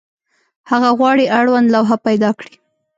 [0.69, 2.53] هغه غواړي اړوند لوحه پیدا کړي.